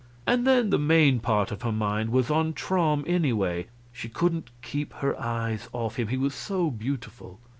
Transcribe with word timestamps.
And 0.25 0.47
then 0.47 0.71
the 0.71 0.79
main 0.79 1.19
part 1.19 1.51
of 1.51 1.61
her 1.61 1.71
mind 1.71 2.09
was 2.09 2.31
on 2.31 2.53
Traum, 2.53 3.03
anyway; 3.05 3.67
she 3.93 4.09
couldn't 4.09 4.49
keep 4.63 4.93
her 4.93 5.15
eyes 5.21 5.69
off 5.73 5.97
him, 5.97 6.07
he 6.07 6.17
was 6.17 6.33
so 6.33 6.71
beautiful. 6.71 7.39